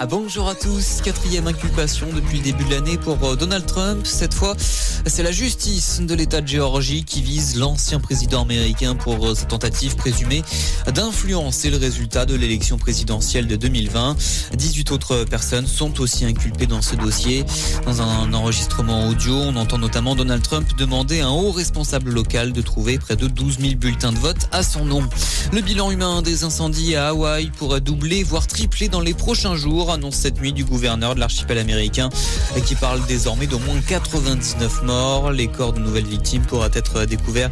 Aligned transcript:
Ah, 0.00 0.06
bonjour 0.06 0.48
à 0.48 0.54
tous. 0.54 1.00
Quatrième 1.02 1.46
inculpation 1.46 2.08
depuis 2.12 2.38
le 2.38 2.44
début 2.44 2.64
de 2.64 2.70
l'année 2.70 2.98
pour 2.98 3.22
euh, 3.24 3.36
Donald 3.36 3.64
Trump. 3.64 4.04
Cette 4.04 4.34
fois, 4.34 4.54
c'est 5.06 5.22
la 5.22 5.30
justice 5.30 6.00
de 6.00 6.14
l'État 6.14 6.40
de 6.40 6.48
Géorgie 6.48 7.04
qui 7.04 7.22
vise 7.22 7.56
l'ancien 7.56 8.00
président 8.00 8.42
américain 8.42 8.96
pour 8.96 9.24
euh, 9.24 9.34
sa 9.34 9.46
tentative 9.46 9.94
présumée 9.94 10.42
d'influencer 10.92 11.70
le 11.70 11.76
résultat 11.76 12.26
de 12.26 12.34
l'élection 12.34 12.76
présidentielle 12.76 13.46
de 13.46 13.56
2020. 13.56 14.16
18 14.56 14.90
autres 14.90 15.24
personnes 15.24 15.66
sont 15.66 16.00
aussi 16.00 16.24
inculpées 16.24 16.66
dans 16.66 16.82
ce 16.82 16.96
dossier. 16.96 17.44
Dans 17.86 18.02
un 18.02 18.34
enregistrement 18.34 19.08
audio, 19.08 19.34
on 19.34 19.56
entend 19.56 19.78
notamment 19.78 20.16
Donald 20.16 20.42
Trump 20.42 20.68
demander 20.76 21.20
à 21.20 21.28
un 21.28 21.30
haut 21.30 21.52
responsable 21.52 22.10
local 22.10 22.52
de 22.52 22.62
trouver 22.62 22.98
près 22.98 23.16
de 23.16 23.28
12 23.28 23.58
000 23.60 23.74
bulletins 23.76 24.12
de 24.12 24.18
vote 24.18 24.48
à 24.50 24.62
son 24.64 24.84
nom. 24.84 25.02
Le 25.52 25.60
bilan 25.60 25.92
humain 25.92 26.20
des 26.20 26.42
incendies 26.42 26.96
à 26.96 27.08
Hawaï 27.08 27.50
pourrait 27.56 27.80
doubler, 27.80 28.24
tripler 28.42 28.88
dans 28.88 29.00
les 29.00 29.14
prochains 29.14 29.56
jours 29.56 29.92
annonce 29.92 30.16
cette 30.16 30.40
nuit 30.40 30.52
du 30.52 30.64
gouverneur 30.64 31.14
de 31.14 31.20
l'archipel 31.20 31.58
américain 31.58 32.08
qui 32.66 32.74
parle 32.74 33.04
désormais 33.06 33.46
d'au 33.46 33.58
moins 33.60 33.80
99 33.86 34.82
morts. 34.82 35.30
Les 35.30 35.46
corps 35.46 35.72
de 35.72 35.80
nouvelles 35.80 36.06
victimes 36.06 36.42
pourraient 36.42 36.70
être 36.74 37.04
découverts 37.04 37.50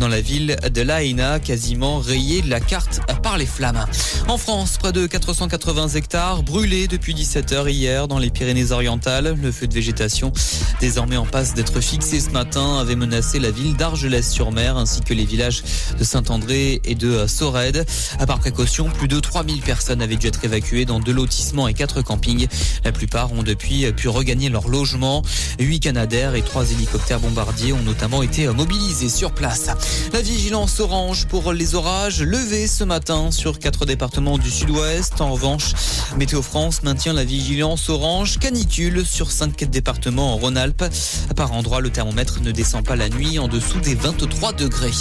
dans 0.00 0.08
la 0.08 0.20
ville 0.20 0.56
de 0.72 0.82
Lahaina, 0.82 1.38
quasiment 1.38 1.98
rayée 1.98 2.42
de 2.42 2.50
la 2.50 2.60
carte 2.60 3.00
par 3.22 3.38
les 3.38 3.46
flammes. 3.46 3.84
En 4.28 4.36
France, 4.36 4.76
près 4.78 4.92
de 4.92 5.06
480 5.06 5.88
hectares 5.90 6.42
brûlés 6.42 6.88
depuis 6.88 7.14
17 7.14 7.52
heures 7.52 7.68
hier 7.68 8.08
dans 8.08 8.18
les 8.18 8.30
Pyrénées-Orientales. 8.30 9.36
Le 9.40 9.52
feu 9.52 9.66
de 9.66 9.74
végétation, 9.74 10.32
désormais 10.80 11.16
en 11.16 11.26
passe 11.26 11.54
d'être 11.54 11.80
fixé 11.80 12.20
ce 12.20 12.30
matin, 12.30 12.78
avait 12.78 12.96
menacé 12.96 13.38
la 13.38 13.50
ville 13.50 13.76
d'Argelès-sur-Mer 13.76 14.76
ainsi 14.76 15.00
que 15.00 15.14
les 15.14 15.24
villages 15.24 15.62
de 15.98 16.04
Saint-André 16.04 16.80
et 16.84 16.94
de 16.94 17.26
Sorède. 17.26 17.86
À 18.18 18.26
part 18.26 18.40
précaution, 18.40 18.90
plus 18.90 19.08
de 19.08 19.20
3000 19.20 19.60
personnes 19.62 20.02
avaient 20.02 20.16
être 20.26 20.44
évacuées 20.44 20.84
dans 20.84 21.00
deux 21.00 21.12
lotissements 21.12 21.68
et 21.68 21.74
quatre 21.74 22.02
campings. 22.02 22.46
La 22.84 22.92
plupart 22.92 23.32
ont 23.32 23.42
depuis 23.42 23.90
pu 23.92 24.08
regagner 24.08 24.48
leur 24.48 24.68
logement. 24.68 25.22
Huit 25.58 25.80
Canadaires 25.80 26.34
et 26.34 26.42
trois 26.42 26.70
hélicoptères 26.70 27.20
bombardiers 27.20 27.72
ont 27.72 27.82
notamment 27.82 28.22
été 28.22 28.46
mobilisés 28.48 29.08
sur 29.08 29.32
place. 29.32 29.70
La 30.12 30.20
vigilance 30.20 30.80
orange 30.80 31.26
pour 31.26 31.52
les 31.52 31.74
orages 31.74 32.22
levée 32.22 32.66
ce 32.66 32.84
matin 32.84 33.30
sur 33.30 33.58
quatre 33.58 33.86
départements 33.86 34.38
du 34.38 34.50
sud-ouest. 34.50 35.20
En 35.20 35.32
revanche, 35.32 35.72
Météo 36.16 36.42
France 36.42 36.82
maintient 36.82 37.12
la 37.12 37.24
vigilance 37.24 37.88
orange 37.88 38.38
canicule 38.38 39.04
sur 39.04 39.30
cinq 39.30 39.64
départements 39.64 40.34
en 40.34 40.36
Rhône-Alpes. 40.36 40.84
Par 41.36 41.52
endroit, 41.52 41.80
le 41.80 41.90
thermomètre 41.90 42.40
ne 42.40 42.50
descend 42.50 42.84
pas 42.84 42.96
la 42.96 43.08
nuit 43.08 43.38
en 43.38 43.48
dessous 43.48 43.80
des 43.80 43.94
23 43.94 44.52
degrés. 44.52 44.92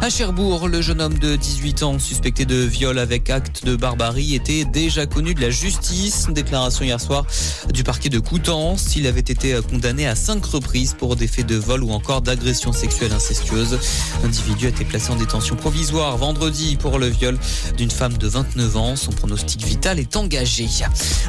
À 0.00 0.10
Cherbourg, 0.10 0.68
le 0.68 0.80
jeune 0.80 1.00
homme 1.00 1.18
de 1.18 1.36
18 1.36 1.82
ans 1.82 1.98
suspecté 1.98 2.44
de 2.44 2.56
viol 2.56 2.98
avec 2.98 3.30
acte 3.30 3.64
de 3.64 3.76
barbarie 3.76 4.34
était 4.34 4.63
déjà 4.64 5.06
connu 5.06 5.34
de 5.34 5.40
la 5.40 5.50
justice. 5.50 6.26
Déclaration 6.28 6.84
hier 6.84 7.00
soir 7.00 7.24
du 7.72 7.84
parquet 7.84 8.08
de 8.08 8.18
Coutances. 8.18 8.96
Il 8.96 9.06
avait 9.06 9.20
été 9.20 9.58
condamné 9.68 10.06
à 10.06 10.14
cinq 10.14 10.44
reprises 10.44 10.94
pour 10.98 11.16
des 11.16 11.26
faits 11.26 11.46
de 11.46 11.56
vol 11.56 11.82
ou 11.82 11.90
encore 11.90 12.20
d'agression 12.20 12.72
sexuelle 12.72 13.12
incestueuse. 13.12 13.78
L'individu 14.22 14.66
a 14.66 14.68
été 14.68 14.84
placé 14.84 15.10
en 15.10 15.16
détention 15.16 15.56
provisoire 15.56 16.16
vendredi 16.16 16.76
pour 16.76 16.98
le 16.98 17.06
viol 17.06 17.38
d'une 17.76 17.90
femme 17.90 18.16
de 18.18 18.28
29 18.28 18.76
ans. 18.76 18.96
Son 18.96 19.12
pronostic 19.12 19.64
vital 19.64 19.98
est 19.98 20.16
engagé. 20.16 20.68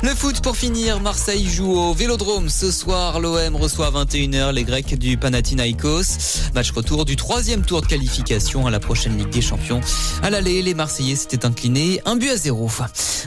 Le 0.04 0.10
foot 0.10 0.42
pour 0.42 0.58
finir. 0.58 1.00
Marseille 1.00 1.48
joue 1.48 1.72
au 1.72 1.94
Vélodrome 1.94 2.50
ce 2.50 2.72
soir. 2.72 3.20
L'OM 3.20 3.56
reçoit 3.56 3.88
à 3.88 3.92
21h 3.92 4.52
les 4.52 4.64
Grecs 4.64 4.98
du 4.98 5.18
Panathinaikos. 5.18 6.52
Match 6.54 6.72
retour 6.72 7.06
du 7.06 7.16
troisième 7.16 7.64
tour 7.64 7.82
de 7.82 7.88
qualification 7.88 8.68
à 8.68 8.72
la 8.72 8.80
prochaine 8.80 9.18
Ligue 9.18 9.30
des 9.30 9.42
Champions. 9.42 9.82
À 10.22 10.30
l'aller, 10.30 10.62
les 10.62 10.74
Marseillais 10.74 11.16
s'étaient 11.16 11.46
inclinés 11.46 12.02
un 12.06 12.16
but 12.16 12.30
à 12.30 12.38
zéro. 12.38 12.70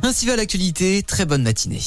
Ainsi 0.02 0.26
va 0.26 0.36
l'actualité. 0.36 1.02
Très 1.02 1.24
bonne 1.24 1.42
matinée. 1.42 1.76